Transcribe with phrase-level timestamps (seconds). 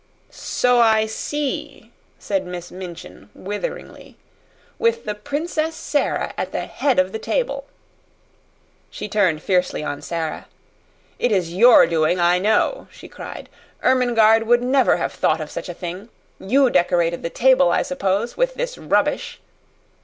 [0.31, 4.17] "So I see," said Miss Minchin, witheringly.
[4.79, 7.65] "With the Princess Sara at the head of the table."
[8.89, 10.47] She turned fiercely on Sara.
[11.19, 13.47] "It is your doing, I know," she cried.
[13.83, 16.09] "Ermengarde would never have thought of such a thing.
[16.39, 19.39] You decorated the table, I suppose with this rubbish."